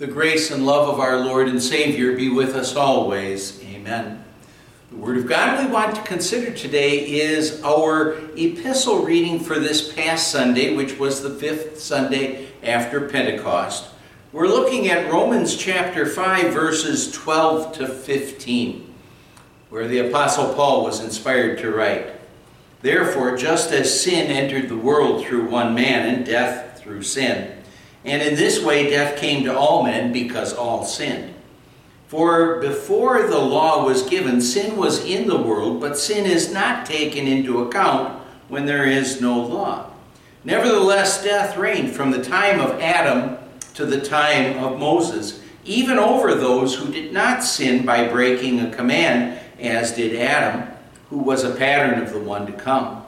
[0.00, 3.62] The grace and love of our Lord and Savior be with us always.
[3.64, 4.24] Amen.
[4.90, 9.92] The Word of God we want to consider today is our epistle reading for this
[9.92, 13.90] past Sunday, which was the fifth Sunday after Pentecost.
[14.32, 18.94] We're looking at Romans chapter 5, verses 12 to 15,
[19.68, 22.06] where the Apostle Paul was inspired to write
[22.80, 27.59] Therefore, just as sin entered the world through one man, and death through sin,
[28.04, 31.34] and in this way, death came to all men because all sinned.
[32.08, 36.86] For before the law was given, sin was in the world, but sin is not
[36.86, 39.90] taken into account when there is no law.
[40.42, 43.36] Nevertheless, death reigned from the time of Adam
[43.74, 48.74] to the time of Moses, even over those who did not sin by breaking a
[48.74, 50.68] command, as did Adam,
[51.10, 53.04] who was a pattern of the one to come.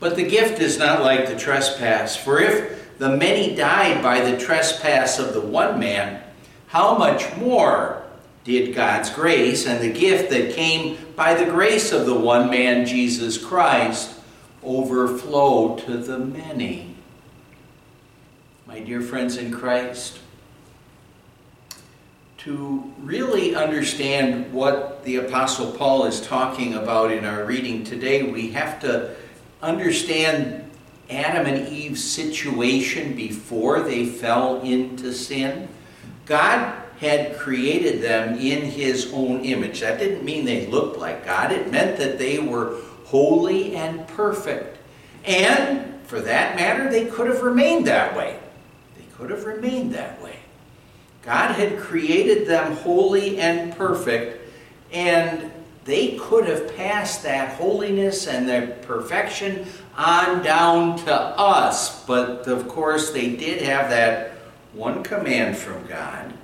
[0.00, 4.36] But the gift is not like the trespass, for if the many died by the
[4.36, 6.22] trespass of the one man,
[6.66, 8.02] how much more
[8.44, 12.84] did God's grace and the gift that came by the grace of the one man,
[12.84, 14.20] Jesus Christ,
[14.62, 16.94] overflow to the many?
[18.66, 20.18] My dear friends in Christ,
[22.36, 28.50] to really understand what the Apostle Paul is talking about in our reading today, we
[28.50, 29.16] have to
[29.62, 30.69] understand
[31.10, 35.68] Adam and Eve's situation before they fell into sin.
[36.26, 39.80] God had created them in his own image.
[39.80, 44.78] That didn't mean they looked like God, it meant that they were holy and perfect.
[45.24, 48.38] And for that matter, they could have remained that way.
[48.96, 50.36] They could have remained that way.
[51.22, 54.40] God had created them holy and perfect,
[54.92, 55.50] and
[55.84, 62.04] they could have passed that holiness and that perfection on down to us.
[62.04, 64.32] But of course, they did have that
[64.72, 66.34] one command from God.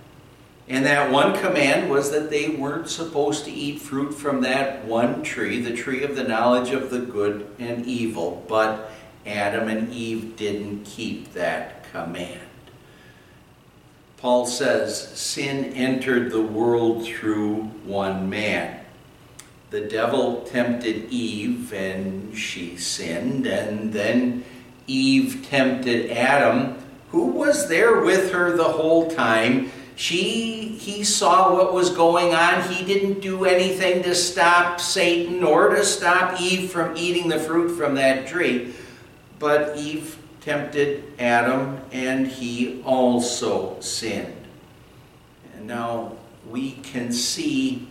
[0.69, 5.23] And that one command was that they weren't supposed to eat fruit from that one
[5.23, 8.45] tree, the tree of the knowledge of the good and evil.
[8.49, 8.91] But
[9.25, 12.41] Adam and Eve didn't keep that command.
[14.17, 18.81] Paul says, Sin entered the world through one man
[19.71, 24.45] the devil tempted Eve and she sinned, and then
[24.87, 26.79] Eve tempted Adam,
[27.11, 29.71] who was there with her the whole time.
[29.97, 32.63] She, he saw what was going on.
[32.71, 37.77] He didn't do anything to stop Satan or to stop Eve from eating the fruit
[37.77, 38.75] from that tree.
[39.39, 44.35] But Eve tempted Adam, and he also sinned.
[45.55, 46.13] And now
[46.49, 47.89] we can see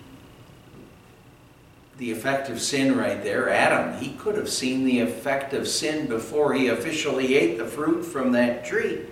[1.98, 3.50] the effect of sin right there.
[3.50, 8.04] Adam, he could have seen the effect of sin before he officially ate the fruit
[8.04, 9.06] from that tree.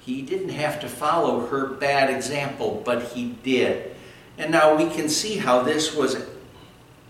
[0.00, 3.94] He didn't have to follow her bad example, but he did.
[4.38, 6.16] And now we can see how this was,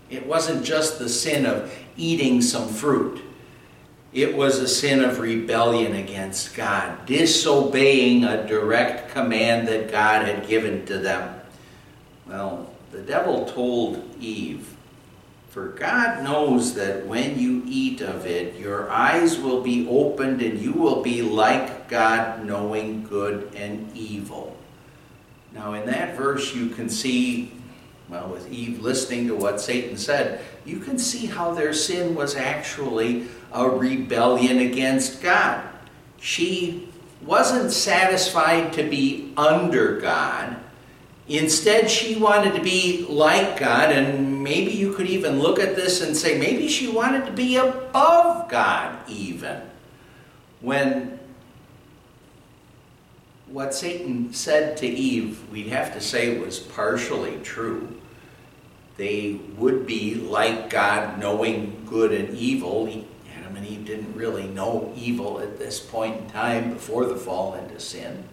[0.09, 3.21] it wasn't just the sin of eating some fruit.
[4.11, 10.47] It was a sin of rebellion against God, disobeying a direct command that God had
[10.47, 11.39] given to them.
[12.27, 14.75] Well, the devil told Eve,
[15.49, 20.59] For God knows that when you eat of it, your eyes will be opened and
[20.59, 24.55] you will be like God, knowing good and evil.
[25.53, 27.51] Now, in that verse, you can see,
[28.07, 32.35] well, with Eve listening to what Satan said, you can see how their sin was
[32.35, 35.63] actually a rebellion against God.
[36.19, 36.89] She
[37.23, 40.57] wasn't satisfied to be under God
[41.29, 46.01] Instead, she wanted to be like God, and maybe you could even look at this
[46.01, 49.61] and say maybe she wanted to be above God, even.
[50.59, 51.19] When
[53.45, 57.95] what Satan said to Eve, we'd have to say was partially true.
[58.97, 62.87] They would be like God, knowing good and evil.
[63.37, 67.53] Adam and Eve didn't really know evil at this point in time before the fall
[67.53, 68.23] into sin.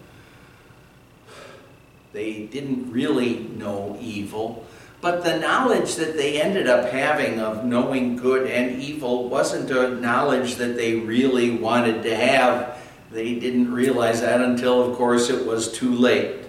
[2.13, 4.65] They didn't really know evil.
[4.99, 9.95] But the knowledge that they ended up having of knowing good and evil wasn't a
[9.95, 12.77] knowledge that they really wanted to have.
[13.11, 16.45] They didn't realize that until, of course, it was too late.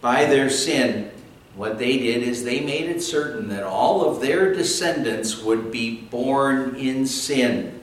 [0.00, 1.10] By their sin,
[1.54, 5.96] what they did is they made it certain that all of their descendants would be
[5.96, 7.80] born in sin.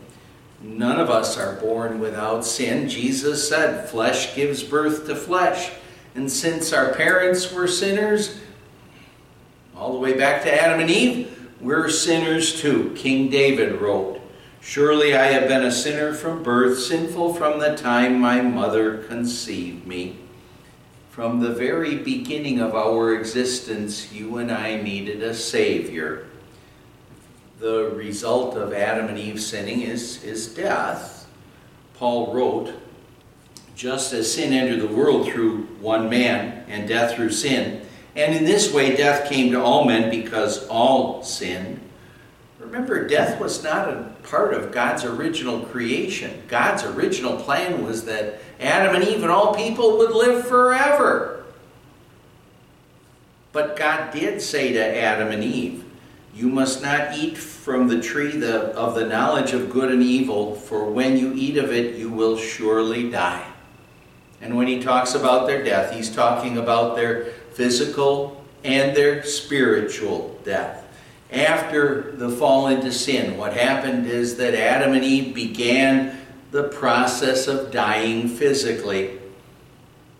[0.61, 2.89] None of us are born without sin.
[2.89, 5.71] Jesus said, Flesh gives birth to flesh.
[6.15, 8.39] And since our parents were sinners,
[9.75, 12.93] all the way back to Adam and Eve, we're sinners too.
[12.95, 14.19] King David wrote,
[14.61, 19.87] Surely I have been a sinner from birth, sinful from the time my mother conceived
[19.87, 20.17] me.
[21.11, 26.27] From the very beginning of our existence, you and I needed a Savior.
[27.59, 31.27] The result of Adam and Eve sinning is, is death.
[31.95, 32.73] Paul wrote,
[33.79, 37.81] just as sin entered the world through one man, and death through sin,
[38.13, 41.79] and in this way death came to all men because all sinned.
[42.59, 46.43] Remember, death was not a part of God's original creation.
[46.49, 51.45] God's original plan was that Adam and Eve and all people would live forever.
[53.53, 55.85] But God did say to Adam and Eve,
[56.35, 60.53] You must not eat from the tree the, of the knowledge of good and evil,
[60.53, 63.49] for when you eat of it, you will surely die.
[64.41, 70.39] And when he talks about their death, he's talking about their physical and their spiritual
[70.43, 70.85] death.
[71.31, 76.17] After the fall into sin, what happened is that Adam and Eve began
[76.51, 79.19] the process of dying physically.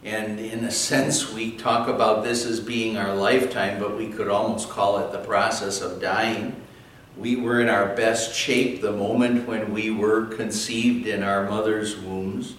[0.03, 4.29] And in a sense, we talk about this as being our lifetime, but we could
[4.29, 6.55] almost call it the process of dying.
[7.17, 11.97] We were in our best shape the moment when we were conceived in our mother's
[11.97, 12.55] wombs.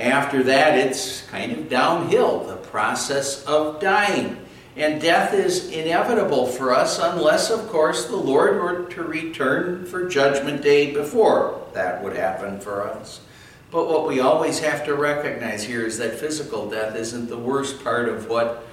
[0.00, 4.38] After that, it's kind of downhill, the process of dying.
[4.74, 10.08] And death is inevitable for us unless, of course, the Lord were to return for
[10.08, 13.20] Judgment Day before that would happen for us.
[13.70, 17.84] But what we always have to recognize here is that physical death isn't the worst
[17.84, 18.66] part of what,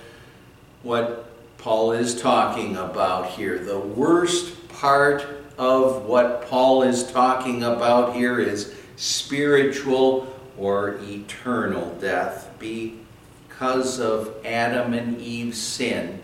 [0.81, 3.59] what Paul is talking about here.
[3.59, 5.27] The worst part
[5.57, 12.49] of what Paul is talking about here is spiritual or eternal death.
[12.59, 16.21] Because of Adam and Eve's sin,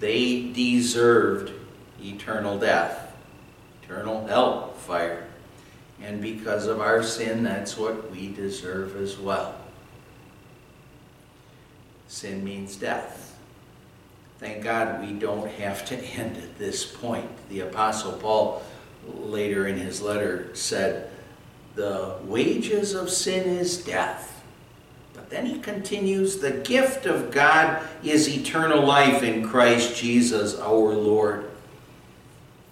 [0.00, 1.52] they deserved
[2.02, 3.14] eternal death,
[3.82, 5.26] eternal hell fire.
[6.02, 9.54] And because of our sin, that's what we deserve as well.
[12.08, 13.36] Sin means death.
[14.38, 17.28] Thank God we don't have to end at this point.
[17.48, 18.62] The Apostle Paul,
[19.08, 21.10] later in his letter, said,
[21.76, 24.42] the wages of sin is death.
[25.14, 30.94] But then he continues, the gift of God is eternal life in Christ Jesus our
[30.94, 31.50] Lord.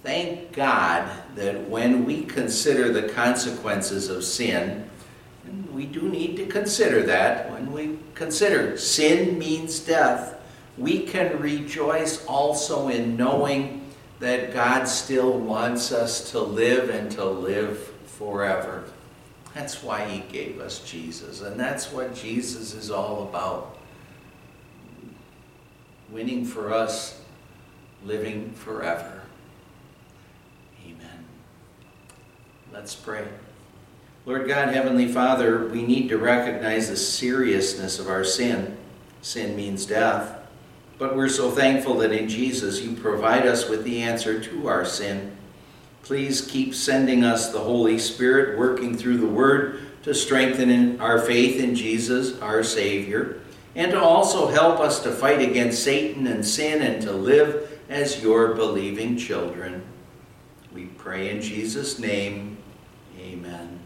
[0.02, 4.88] Thank God that when we consider the consequences of sin,
[5.72, 10.40] we do need to consider that, when we consider sin means death,
[10.78, 13.86] we can rejoice also in knowing
[14.20, 18.84] that God still wants us to live and to live forever.
[19.54, 21.40] That's why he gave us Jesus.
[21.40, 23.78] And that's what Jesus is all about.
[26.10, 27.20] Winning for us,
[28.04, 29.22] living forever.
[30.86, 31.24] Amen.
[32.72, 33.26] Let's pray.
[34.26, 38.76] Lord God, Heavenly Father, we need to recognize the seriousness of our sin.
[39.22, 40.38] Sin means death.
[40.98, 44.84] But we're so thankful that in Jesus you provide us with the answer to our
[44.84, 45.36] sin.
[46.04, 51.58] Please keep sending us the Holy Spirit, working through the Word to strengthen our faith
[51.58, 53.40] in Jesus, our Savior,
[53.74, 58.22] and to also help us to fight against Satan and sin and to live as
[58.22, 59.82] your believing children.
[60.74, 62.58] We pray in Jesus' name.
[63.18, 63.80] Amen.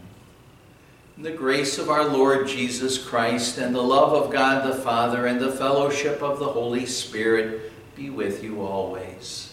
[1.16, 5.40] the grace of our Lord Jesus Christ and the love of God the Father and
[5.40, 9.52] the fellowship of the Holy Spirit be with you always.